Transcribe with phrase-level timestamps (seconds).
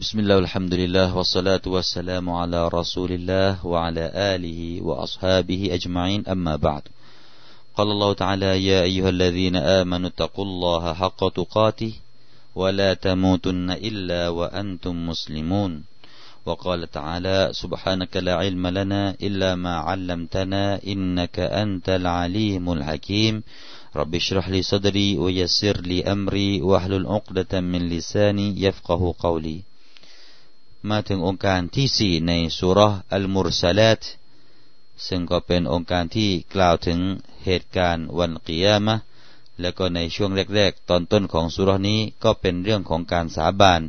[0.00, 6.82] بسم الله والحمد لله والصلاة والسلام على رسول الله وعلى آله وأصحابه أجمعين أما بعد
[7.76, 11.92] قال الله تعالى يا أيها الذين آمنوا اتقوا الله حق تقاته
[12.54, 15.84] ولا تموتن إلا وأنتم مسلمون
[16.46, 23.42] وقال تعالى سبحانك لا علم لنا إلا ما علمتنا إنك أنت العليم الحكيم
[23.96, 29.62] رب اشرح لي صدري ويسر لي أمري واحلل عقدة من لساني يفقه قولي
[30.90, 32.80] มาถึงองค์การที่สี่ในสุร
[33.12, 34.02] อัลมุรซาลต
[35.06, 36.98] ซึ่งก็เป็นองค์การที่กล่าวถึง
[37.44, 38.96] เหตุการณ์วันกิยามะ
[39.60, 43.80] แล้วก็ในช่วงแรกๆ ตอนต้นของสุรนี้ก็เป็นเรื่องของการสาบาน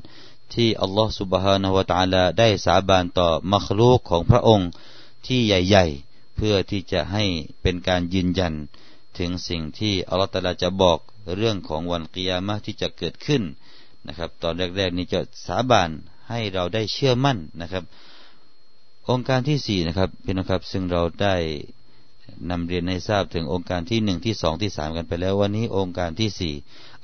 [0.53, 4.69] ที่อัลลอฮฺสุบฮานาวะตาลาได้สาบานต่อมัคลูกของพระองค์
[5.27, 7.23] ที่ใหญ่ๆ เพื่อที่จะให้
[7.61, 8.53] เป็นการยืนยัน
[9.17, 10.99] ถึงสิ่งที่อัลลอฮฺตาลาจะบอก
[11.37, 13.43] เรื่องของวันกิยามะที่จะเกิดขึ้น
[14.07, 15.89] นะครับ ตอนแรกๆนี้จะสาบาน
[16.28, 17.84] ให้เราได้เชื่อมั่นนะครับ
[19.10, 21.36] องค์การที่สี่นะครับพี่น้องครับซึ่งเราได้
[22.50, 26.54] นำเรียนให้ทราบถึงองค์การที่หนึ่งที่สองที่สามกันไปแล้ววันนี้องค์การที่สี่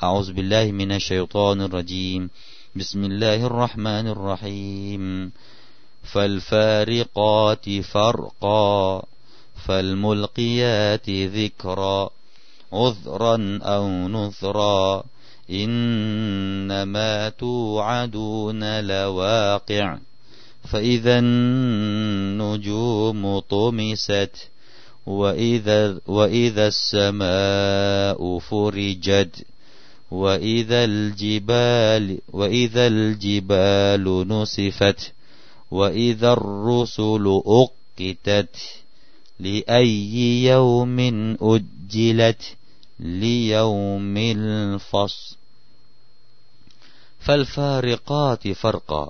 [0.01, 2.23] อัลลอฮฺบิลลาฮิมินัชชัยฏอนุรจีม
[2.83, 5.33] بسم الله الرحمن الرحيم
[6.13, 9.03] فالفارقات فرقا
[9.65, 12.11] فالملقيات ذكرا
[12.73, 15.05] عذرا أو نذرا
[15.52, 19.98] إنما توعدون لواقع.
[20.64, 22.60] فإذا النجوم
[23.40, 24.50] طمست
[25.06, 29.46] وإذا, وإذا السماء فرجت
[30.12, 35.14] وإذا الجبال وإذا الجبال نصفت
[35.72, 38.56] وإذا الرسل أقتت
[39.40, 41.00] لأي يوم
[41.42, 42.42] أجلت؟
[43.02, 45.41] ليوم الفصل.
[47.26, 49.04] ฟัลฟาริกาติฟารกา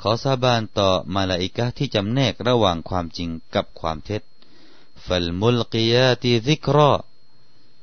[0.00, 4.22] ขอสาบานต่อมาลาอิกะที่จำแนกระหว่างความจริงกับความเท็จ
[5.04, 6.92] ฟัลมุลกิยาติซิกรอ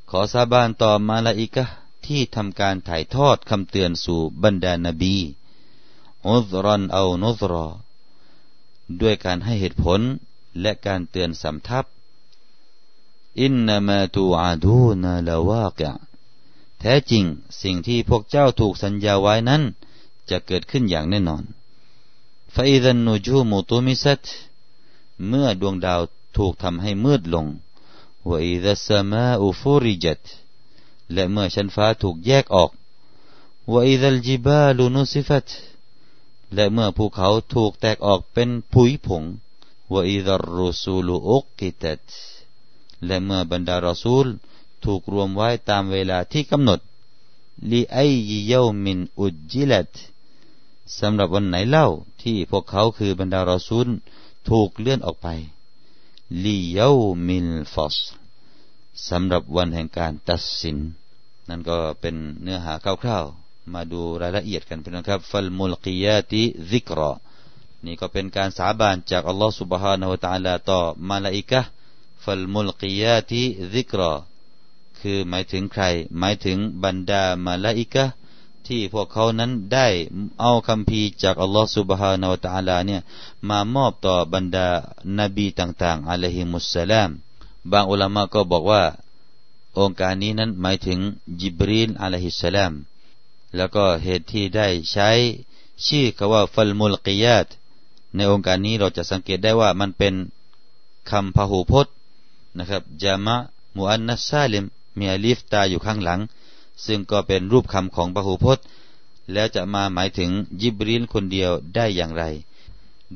[0.09, 1.65] ขอสาบานต่อมาลาอิกะ
[2.05, 5.17] ที่ทำการถ่ายทอดคำเตือนสู่บรรดานบี
[6.27, 7.67] อุซรันเอานุซรอ
[9.01, 10.01] ด้วยการให้เหตุผล
[10.61, 11.85] และการเตือนสำทับ
[13.41, 15.91] อินนามาตูอาดูนาลาวากะ
[16.85, 17.25] แท้จริง
[17.61, 19.61] สิ่งที่พวกเจ้าถูกสัญญาไว้นั้น
[20.29, 21.43] จะเกิดขึ้นอย่างแน่นอน
[22.53, 24.23] ฟาอิดันนูจูมุตุมิสัต
[25.27, 26.01] เมื่อดวงดาว
[26.37, 27.47] ถูกทำให้มืดลง
[28.29, 30.21] วอิดัสมาอุฟูริจัต
[31.13, 32.71] และเมื่อชั้นฟ้าถูกแยกออก
[33.73, 35.47] วอิดัลจิบาลูนุซิฟัต
[36.53, 39.23] และเมื่อภูเขาถูกแตกออกเป็นผุยผง
[39.93, 42.03] วอิดัรรุสูลุอุกกิตัต
[43.05, 44.27] และเมื่อบรรดารอซูล
[44.84, 46.80] ถูกรวมไว้ตามเวลาที่กำหนด
[47.70, 47.98] ลีไอ
[48.48, 49.90] เยามินอุจิลัต
[50.98, 51.86] สำหรับวันไหนเล่า
[52.22, 53.88] ที่พวกเขาคือบรรดารอซูล
[54.48, 55.28] ถูกเลื่อนออกไป
[56.44, 56.90] ลีเยา
[57.26, 57.96] มิลฟอส
[59.08, 60.76] สำหรับวันแห่งการตัดสิน
[61.48, 67.12] นั่นก็เป็นเนื้อหาคร่าวๆ มาดูรายละเอียดกันเพื่อนครับฟัลมุลกิยาติซิกรอ
[67.84, 71.60] นี่ก็เป็นการสาบานจากอัลลอฮฺ سبحانه และ تعالى ต่อมาลาอิกะ
[72.24, 73.42] ฟัลมุลกิยาติ
[73.74, 74.12] ซิกรอ
[75.03, 75.83] คือหมายถึงใคร
[76.19, 78.05] หมายถึงบรรดามาลาอิกะ
[78.67, 79.87] ที่พวกเขานั้นได้
[80.39, 83.01] เอาคำพีจากอัลลอฮฺสุบฮานาวตะลาเนี่ย
[83.49, 84.67] มามอบต่อบรรดา
[85.19, 87.09] นบีต่างๆอะลัยฮิมุสสลาม
[87.71, 88.83] บางอุลามะก็บอกว่า
[89.77, 90.99] องค์การนี้นั้นหมายถึง
[91.41, 92.73] จิบรีนอะลัยฮิสสลาม
[93.55, 95.09] แล้วก็เหตุที่ได้ใช้
[95.87, 97.47] ชื่อคำว่าฟัลมุลกิยาต
[98.15, 100.13] ในองค์การนี้เราจะสังเกตได้ว่ามันเป็น
[101.09, 101.93] คำพหูพจน์
[102.57, 103.35] นะครับจามะ
[103.75, 104.65] มุอันนัสซาลิม
[104.97, 106.19] มีอลิฟตาอยู่ข้างหลัง
[106.85, 108.65] ซึ่งก็เป็นรูปคำของพหูพจน์
[109.33, 110.29] แล้วจะมาหมายถึง
[110.61, 112.23] ยิบรีนคนเดียวได้อย่างไร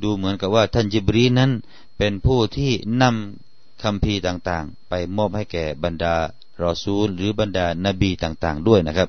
[0.02, 1.50] ดูเหมือนกับว่าท่านยิบรีนนั้น
[1.98, 2.72] เป็นผู้ที่
[3.02, 6.14] นำคำพีต่างๆ ไปมอบให้แก่บรรดา
[6.62, 9.08] รอซูล หรือบรรดานบีต่างๆ ด้วยนะครับ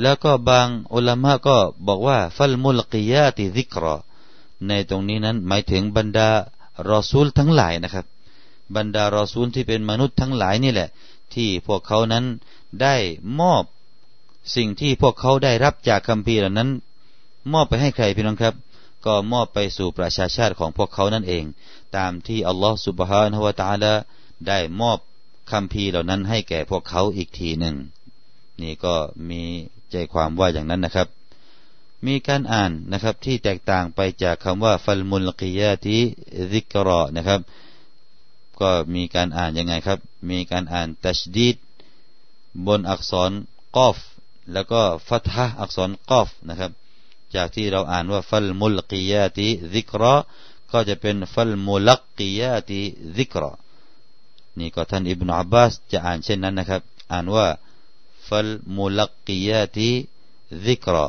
[0.00, 1.56] แล้วก็บางอุลามะก็
[1.86, 3.94] บอกว่า ฟัลมุลกิยาติซิกรอ
[4.68, 6.28] ในตรงนี้นั้นหมายถึงบรรดา
[6.90, 8.06] รอซูลทั้งหลายนะครับ
[8.76, 10.88] บรรดารอซูลที่เป็นมนุษย์ทั้งหลายนี่แหละ
[11.36, 12.24] ที่พวกเขานั้น
[12.82, 12.96] ได้
[13.40, 13.62] มอบ
[14.56, 16.70] สิ่งที่พวกเขาได้รับจากคัมภีร์เหล่านั้น
[17.52, 18.54] มอบไปให้ใครพี่น้องครับ
[19.06, 21.44] ก็มอบไปสู่ประชาชาติของพวกเขานั่นเอง
[21.96, 23.92] ตามที่อัลลอฮฺสุบฮานาวะตาละ
[24.48, 24.98] ได้มอบ
[25.50, 27.76] คัมภีเหล่านั้นให้แก่พวกเขาอีกทีหนึ่ง
[28.62, 28.94] นี่ก็
[29.30, 29.42] มี
[29.90, 31.08] ใจความว่าอย่างนั้นนะครับ
[32.06, 35.98] มีการอ่านนะครับที่แตกต่างไปจากคำว่าฟัลมุลกิยาติ
[36.52, 37.40] ซิกรอนะครับ
[38.62, 39.98] ก็มีการอ่านยังไงครับ
[40.30, 41.56] มีการอ่านตัชดีด
[42.66, 43.30] บนอักษร
[43.76, 43.98] กอฟ
[44.52, 46.72] แล้วก็ฟัตฮะอักษรกอฟนะครับ
[47.34, 50.14] จากที่เราอ่านว่าฟัลมุลกิยาติซิกรอ
[50.72, 52.80] ก็จะเป็นฟัลมุลักกิยาติ
[53.16, 53.52] ซิกรอ
[54.58, 56.82] นี่ก็ท่านอิบนาอับบาสจะอ่านเช่นนั้นนะครับ
[57.12, 57.46] อ่านว่า
[58.28, 59.90] ฟัลมุลักกิยาติ
[60.64, 61.06] ซิกรอ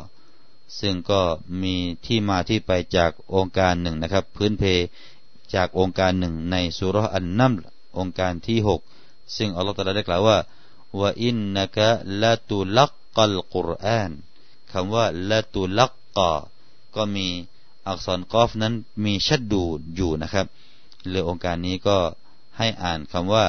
[0.80, 1.20] ซึ่งก็
[1.62, 1.74] มี
[2.06, 4.64] ที่มาที่ไปจากองค์การหนึ่งนะครับ พื้นเพ
[5.54, 7.52] จากองค์การหนึ่งในสุรอันนัม
[7.98, 8.80] องค์การที่หก
[9.36, 10.38] ซึ่งอัลลอฮฺตรัสได้กล่าวว่า
[11.00, 11.88] ว่าอินนักะ
[12.22, 14.10] ละตุลักกัลกุรอาน
[14.72, 16.32] คำว่าละตุลักกะ
[16.94, 17.26] ก็มี
[17.88, 18.74] อักษรกอฟนั้น
[19.04, 19.62] มีชัดดู
[19.94, 20.46] อยู่นะครับ
[21.08, 21.98] เรือองค์การนี้ก็
[22.58, 23.46] ให้อ่านคำว่า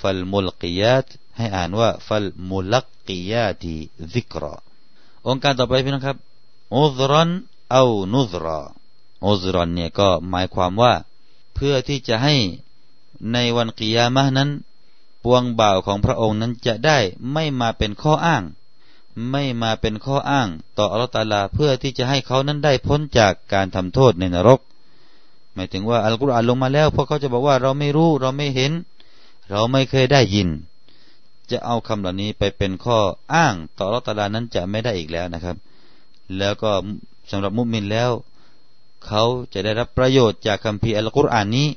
[0.00, 3.74] ฟัลมุลกิยาตให้อ่านว่าฟัลมุลักกิยาติ
[4.14, 4.54] ซิกรอ
[5.28, 6.16] องค์การต่อไปพี่น้องครับ
[6.76, 7.30] อุซรัน
[7.72, 7.84] เอา
[8.14, 8.60] นุซรา
[9.26, 10.92] อุซรันเนี่ยก็หมายความว่า
[11.54, 12.36] เพื่อที่จะให้
[13.32, 14.50] ในวันกิยามะนั้น
[15.24, 16.98] ปวงบ่าวของพระองค์นั้นจะได้
[17.32, 18.42] ไม่มาเป็นข้ออ้าง
[19.30, 20.48] ไม่มาเป็นข้ออ้าง
[20.78, 24.60] ต่ออัลตาลาเพื่อที่จะให้เขานั้นได้พ้นจากการทำโทษในนรก
[25.54, 28.72] หมายถึงว่าอัลกุรอานลงมาแล้วพวกเขาจะบอกว่าเราไม่รู้เราไม่เห็น
[29.50, 30.48] เราไม่เคยได้ยิน
[31.50, 32.98] จะเอาคำเหล่านี้ไปเป็นข้อ
[33.34, 35.56] อ้าง ต่ออัลตาลานั้นจะไม่ได้อีกแล้วนะครับ
[36.38, 36.72] แล้วก็
[37.30, 38.10] สำหรับมุมินแล้ว
[39.06, 39.22] เขา
[39.52, 41.68] จะได้รับประโยชน์จากคำพีร์อัลกุรอานนี้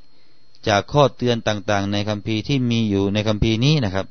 [0.67, 4.05] จากข้อเตือนต่างๆ ในคำพีร์ที่มีอยู่ในคำพีร์นี้นะครับ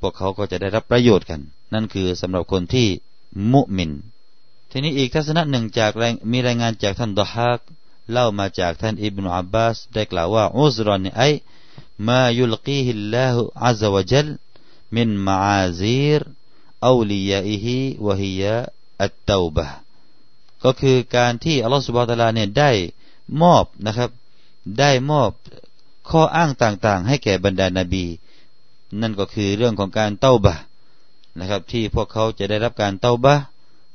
[0.00, 1.40] พวกเขาก็จะได้รับประโยชน์กัน
[1.74, 2.88] นั่นคือสำหรับคนที่
[3.52, 3.92] มุมิน
[4.70, 5.92] ทีนี้อีกทัศนะหนึ่งจาก
[6.32, 7.60] มีรายงานจากท่านดอฮัก
[8.12, 11.22] เล่ามาจากท่านอิบนุอับบาสได้กล่าวว่าอุซรอนไอ
[12.06, 14.28] มายุลกีฮิลลาหุอัซวะจัล
[14.96, 16.20] มินมาอาซีร
[16.88, 18.58] อูลียาอิฮิวะฮิยา
[19.02, 19.83] อัตเตาบะ
[20.64, 22.70] ก็คือการที่อัลลอฮฺสุบฮฺตะลาเนี่ยได้
[23.42, 24.10] มอบนะครับ
[24.80, 25.30] ได้มอบ
[26.10, 28.04] ข้ออ้างต่างๆ ให้แก่บรรดานาบี
[29.00, 30.56] นั่นก็คือเรื่องของการเต้าบะ
[31.40, 33.34] นะครับ ที่พวกเขาจะได้รับการเต้าบะ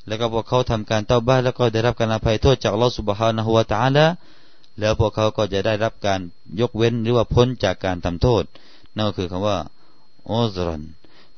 [0.08, 4.06] แล้วก็พวกเขาทำการเต้าบะแล้วก็ได้รับการอภัยโทษจากอัลลอฮฺสุบฮานะฮุวาตาละ
[4.80, 6.20] แล้วพวกเขาก็จะได้รับการ
[6.60, 8.44] ยกเว้นหรือว่าพ้นจากการทำโทษ
[8.96, 9.58] นั่นก็คือคำว่า
[10.30, 10.84] อุซรัน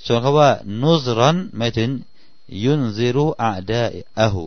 [0.05, 0.49] ส่วนคำว่า
[0.83, 1.89] นุซรันหมายถึง
[2.65, 3.85] ยุนซิรุอาดา
[4.21, 4.43] อะหู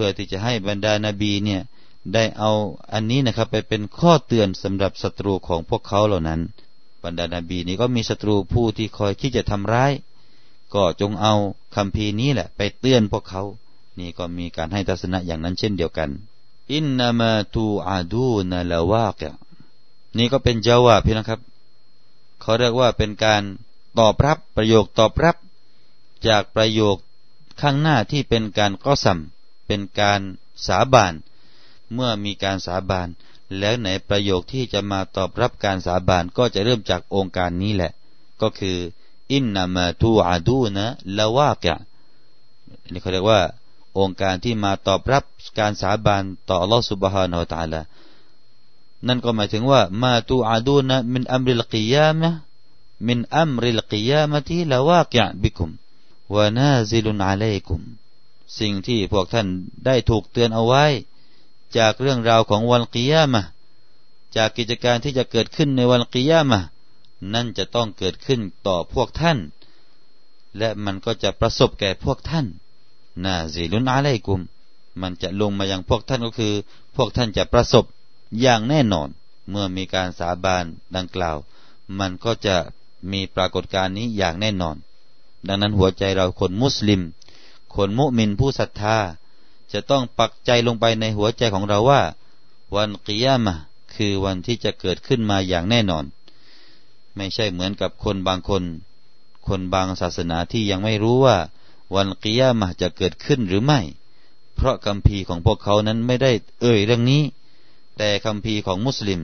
[0.00, 1.60] พื่อที่จะให้บรรดานาบีเนี่ย
[2.14, 2.52] ได้เอา
[2.92, 6.40] อันนี้นะครับไปเป็นข้อเตือนสำหรับศัตรูของพวกเขาเหล่านั้น
[7.04, 9.92] บรรดานาบีนี้ก็มีศัตรูผู้ที่คอยที่จะทำร้าย
[10.74, 11.34] ก็จงเอา
[11.74, 13.42] คำพีนี้แหละ ไปเตือนพวกเขา
[13.98, 16.10] นี่ก็มีการให้ทัศนะอย่างนั้นเช่นเดียวกัน
[16.72, 19.30] อินนามาตูอาดูนาลาวากะ
[20.18, 21.40] นี่ก็เป็นจาวาพี่นะครับ
[22.40, 23.42] เขาเรียกว่าเป็นการ
[23.98, 25.36] ตอบรับประโยคตอบรับ
[26.28, 26.96] จากประโยค
[27.60, 29.18] ข้างหน้าที่เป็นการก้อสัม
[29.68, 30.20] เป็นการ
[30.66, 31.14] สาบาน
[31.92, 33.08] เมื่อมีการสาบาน
[33.58, 37.92] แล้วไหนประโยคที่จะมาตอบรับการสาบานก็จะเริ่มจากองค์การนี้แหละ
[38.42, 38.76] ก็คือ
[39.32, 40.86] อินนามาตูอาดูนะ
[41.18, 41.76] ละวากะ
[42.92, 43.40] นี่เขาเรียกว่า
[43.98, 45.24] องค์การที่มาตอบรับ
[45.58, 47.80] การสาบานต่ออัลลอฮฺสุบฮานาอัลตะลา
[49.06, 52.30] นั่นก็หมายถึงว่ามาตูอาดูนะมินอัมริลกิยามะ
[53.08, 55.70] มินอัมริลกิยามะที่ละวากะบิคุม
[56.34, 57.80] วะนาซิลุนอะลัยกุม
[58.58, 59.46] สิ่งที่พวกท่าน
[59.86, 60.84] ได้ถูกเตือนเอาไว้
[61.78, 63.42] จากเรื่องราวของวันกิยามะ
[64.36, 66.60] จากกิจการที่จะเกิดขึ้นในวันกิยามะ
[67.34, 69.38] นั่นจะต้องเกิดขึ้นต่อพวกท่าน
[70.58, 72.46] และมันก็จะประสบแก่พวกท่าน
[73.24, 74.40] นาซิลุนอาเลกุม
[75.00, 76.54] มันจะลงมายังพวกท่านก็คือ
[76.96, 77.84] พวกท่านจะประสบ
[78.40, 79.08] อย่างแน่นอน
[79.50, 80.64] เมื่อมีการสาบาน
[80.96, 81.36] ดังกล่าว
[81.98, 82.56] มันก็จะ
[83.12, 84.76] มีปรากฏการณ์นี้อย่างแน่นอน
[85.46, 87.00] ดังนั้นหัวใจเราคนมุสลิม
[87.74, 88.98] คนมุมินผู้ศรัทธา
[89.72, 92.02] จะต้องปักใจลงไปในหัวใจของเราว่า
[92.76, 93.54] วันกิยามะ
[93.94, 96.04] คือวันที่จะเกิดขึ้นมาอย่างแน่นอน
[97.16, 98.62] ไม่ใช่เหมือนกับคนบางคน
[99.48, 101.36] คนบางศาสนาที่ยังไม่รู้ว่า
[101.94, 103.80] วันกิยามะจะเกิดขึ้นหรือไม่
[104.56, 107.22] เพราะคำพีของพวกเขานั้นไม่ได้เอ่ยเรื่องนี้
[107.98, 109.20] แต่คำพีของมุสลิม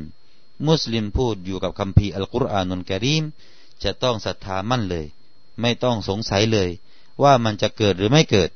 [0.69, 3.25] มุสลิมพูดอยู่กับคำพีอัลกุรอานุลกิริม
[3.85, 5.07] จะต้องศรัทธามั่นเลย
[5.61, 6.71] ไม่ต้องสงสัยเลย
[7.23, 8.51] ว่ามันจะเกิดหรือไม่เกิด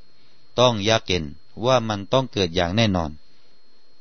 [0.61, 1.25] ต้องยากเก็น
[1.67, 3.11] ว่ามันต้องเกิดอย่างแน่นอน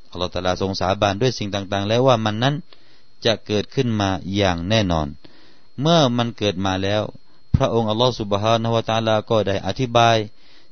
[0.09, 2.55] อัลลอฮฺตาลาทรงสาบานด้วยสิ่งต่างๆ แล้วว่ามันนั้น
[3.25, 5.07] จะเกิดขึ้นมาอย่างแน่นอน
[5.79, 7.01] เมื่อมันเกิดมาแล้ว
[7.55, 10.17] พระองค์อัลลอฮฺสุบฮานาวตาลาก็ได้อธิบาย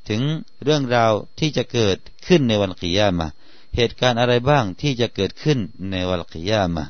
[0.10, 0.22] ถึง
[0.64, 3.28] เรื่องราวที่จะเกิดขึ้นในวันกิยามะ
[3.76, 5.60] เหตุการณ์อะไรบ้างที่จะเกิดขึ้น
[5.92, 6.84] ในวันกิยามะ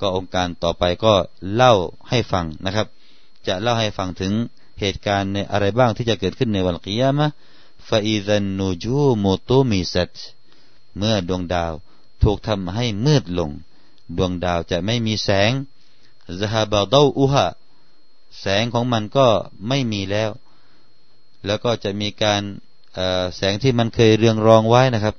[0.00, 1.14] ก็องค์การต่อไปก็
[1.54, 1.74] เล่า
[2.08, 2.86] ให้ฟังนะครับ
[3.46, 4.32] จะเล่าให้ฟังถึง
[4.80, 7.26] เหตุการณ์ในอะไรบ้างที่จะเกิดขึ้นในวันกิยามะ
[7.88, 10.12] ฟาอิซันนูจูมุตุมิสัต
[10.96, 11.72] เมื่อดวงดาว
[12.22, 13.50] ถูกทำให้มืดลง
[14.16, 15.52] ดวงดาวจะไม่มีแสง
[16.38, 17.46] ซาฮาบาดอุฮะ
[18.40, 19.26] แสงของมันก็
[19.68, 20.30] ไม่มีแล้ว
[21.44, 22.42] แล้วก็จะมีการ
[23.36, 25.16] แสงที่มันเคยเรืองรองไว้นะครับ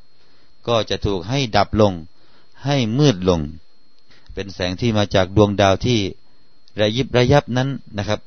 [0.67, 1.93] ก็จะถูกให้ดับลง
[2.65, 3.41] ให้มืดลง
[4.33, 5.99] เป็นแสงที่มาจากดวงดาวที่
[6.79, 8.19] ระยิบระยับนั้นนะครับ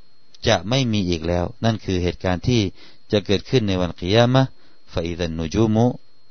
[0.48, 2.60] จะไม่มีอีกแล้ว นั่นคือเหตุการณ์ที่
[3.12, 4.42] จะเกิดขึ้นในวันกิยามะ
[4.92, 5.86] ฟาอิดันนูจูมุ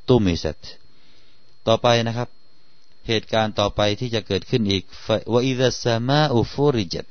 [0.08, 0.60] ตุมิสัต
[1.68, 2.30] ต่อไปนะครับ
[3.08, 4.84] เหตุการณ์ต่อไปที่จะเกิดขึ้นอีก
[5.34, 7.10] วอิดัสมาอุฟูริจัต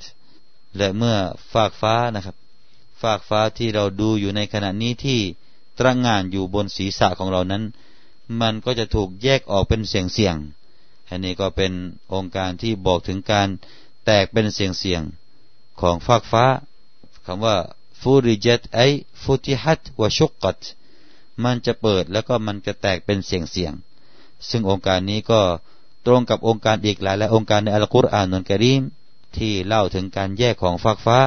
[0.76, 1.16] และเมื่อ
[1.52, 2.37] ฟากฟ้านะครับ
[3.00, 5.21] ฟากฟ้าที่เราดูอยู่ในขณะนี้ที่
[5.78, 7.62] ตระงานอยู่บนศีรษะของเรานั้น
[8.40, 10.37] มันก็จะถูกแยกออกเป็นเสียงเสียง
[11.09, 11.73] อันนี้ก็เป็น
[12.12, 13.49] องค์การที่บอกถึงการ
[14.04, 15.02] แตกเป็นเสียงเสียง
[15.80, 16.45] ของฟากฟ้า
[17.33, 17.59] คำว่า
[18.01, 18.81] ฟูริเจตไอ
[19.23, 20.59] ฟุติฮัตวชุกกัต
[21.45, 23.73] มันจะเปิดแล้วก็มันจะแตกเป็นเสียงเสียง
[24.49, 25.41] ซึ่งองค์การนี้ก็
[26.07, 28.83] ตรงกับองค์การอีกหลายและองค์การในอัลกุรอานนุนกะรีม
[29.37, 31.19] ที่เล่าถึงการแยกของฟากฟ้า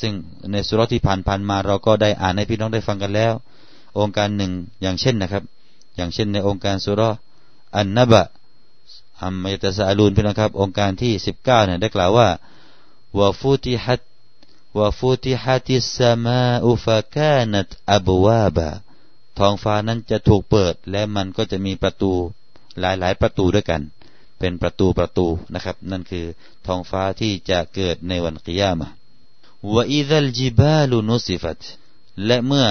[0.00, 0.12] ซึ่ง
[0.52, 3.32] ในสุรที่ผ่านๆมาเราก็ได้อ่านให้พี่น้องได้ฟังกันแล้ว
[3.98, 5.42] องค์การหนึ่งอย่างเช่นนะครับ
[5.96, 7.02] อย่างเช่นในองค์การสุร
[7.76, 8.22] อันนบะ
[9.22, 12.28] อัมมายตะซาลูนพี่น้องครับ องค์การที่สิบเก้าเนี่ยได้กล่าวว่า
[13.18, 14.00] วาฟูติฮัต
[14.78, 18.68] วาฟูติฮัติสมาอุฟะกานัตอับวาบะ
[19.38, 22.12] ท้องฟ้านั้นจะถูกเปิดและมันก็จะมีประตู
[22.80, 23.82] หลายๆประตูด้วยกัน
[24.38, 26.24] เป็นประตูประตูนะครับ นั่นคือ
[26.66, 28.88] ท้องฟ้าที่จะเกิดในวันกิยามะ
[29.74, 31.60] วะอิดัลจิบาลูนุสิฟัต
[32.26, 32.66] และเมื่อ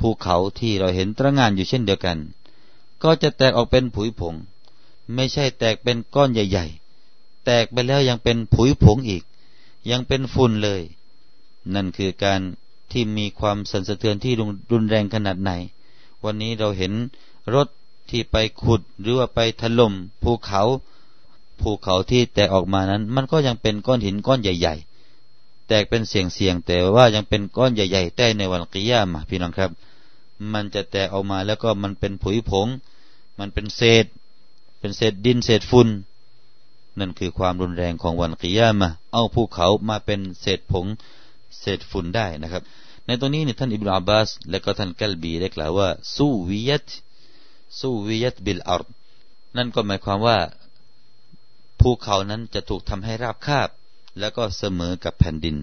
[0.00, 2.18] ภูเขาที่เราเห็นตระงานอยู่เช่นเดียวกัน
[3.02, 4.34] ก็จะแตกออกเป็นผุยผง
[5.14, 6.66] ไม่ใช่แตกเป็นก้อนใหญ่
[7.06, 9.24] ๆ แตกไปแล้วยังเป็นผุยผงอีก
[9.90, 10.82] ยังเป็นฝุ่นเลย
[11.74, 12.40] นั่นคือการ
[12.92, 14.32] ที่มีความสั่นสะเทือนที่
[14.72, 15.52] รุนแรงขนาดไหน
[16.24, 16.92] วันนี้เราเห็น
[17.54, 17.68] รถ
[18.10, 19.92] ที่ไปขุดหรือว่าไปถล่ม
[20.22, 20.62] ภูเขา
[21.60, 24.74] ภูเขาที่แตกออกมานั้น มันก็ยังเป็นก้อนหินก้อนใหญ่
[25.20, 29.70] ๆ แตกเป็นเสียงเสียงแต่ว่ายังเป็นก้อนใหญ่ๆแต่ในวันกิยามะพี่น้องครับ
[30.52, 32.66] มันจะแตกออกมาแล้วก็มันเป็นผุยผง
[33.38, 34.04] มันเป็นเศษ
[34.78, 35.88] เป็นเศษดินเศษฝุ่น
[36.98, 40.86] นั่นคือความรุนแรงของวันกิยามะเอาภูเขามาเป็นเศษผง
[41.60, 42.62] เศษฝุ่นได้นะครับ
[43.06, 46.86] ในตรงนี้เนี่ยท่านอิบนาอับบาส และก็ท่านกัลบีได้กล่าวว่าสูวิยัต
[47.78, 48.90] สูวิยัตบิลอาร์
[49.56, 50.38] นั่นก็หมายความว่า
[51.80, 53.68] ภูเขานั้นจะถูกทำให้ราบคาบ
[54.20, 55.56] แล้วก็เสมอกับแผ่นดิน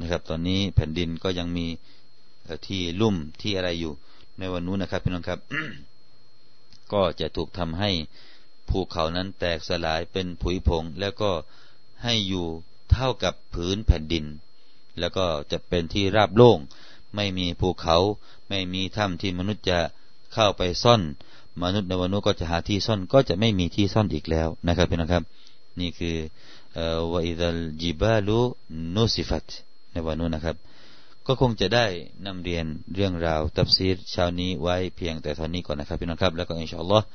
[0.00, 1.66] นะครับ ตอนนี้แผ่นดินก็ยังมี
[2.66, 3.92] ที่ลุ่มที่อะไรอยู่
[4.38, 5.40] ในวันนู้นนะครับพี่น้องครับ
[6.92, 7.90] ก็จะถูกทำให้
[8.68, 11.30] ภูเขานั้นแตกสลายเป็นผุยผงแล้วก็
[12.02, 12.46] ให้อยู่
[12.92, 14.24] เท่ากับผืนแผ่นดิน
[15.00, 16.58] แล้วก็จะเป็นที่ราบโล่ง
[17.14, 17.96] ไม่มีภูเขา
[18.48, 19.78] ไม่มีถ้ำที่มนุษย์จะ
[20.32, 21.02] เข้าไปซ่อน
[21.62, 25.22] มนุษย์ในวันนู้ก็จะหาที่ซ่อน ก็จะไม่มีที่ซ่อนอีกแล้วนะครับพี่น้องครับ
[25.80, 26.16] นี่คือ
[27.12, 28.40] วอิดัลจิบาลู
[28.94, 29.48] นุสิฟัต
[29.92, 30.56] ในวันนู้นะครับ
[31.26, 31.86] ก็คงจะได้
[32.26, 37.06] นำเรียนเรื่องราวตับซีรเช้านี้ไว้เพียงแต่เท่านี้ก่อนนะครับพี่น้องครับ แล้วก็อินชาอัลลอฮ์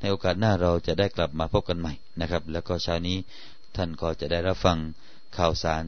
[0.00, 3.16] ในโอกาสหน้าเราจะได้กลับมาพบกันใหม่นะครับ แล้วก็เช้านี้
[3.76, 4.78] ท่านก็จะได้รับฟัง
[5.36, 5.84] ข่าวสาร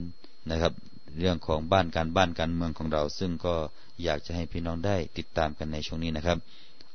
[0.51, 0.73] นะครับ
[1.20, 3.56] เรื่องของบ้านการบ้านการเมืองของเรา ซึ่งก็
[4.04, 6.38] อยากจะให้พี่น้องได้ติดตามกันในช่วงนี้นะครับ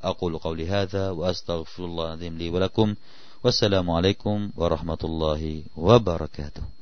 [0.03, 2.95] أقول قولي هذا وأستغفر الله العظيم لي ولكم
[3.43, 6.76] والسلام عليكم ورحمة الله وبركاته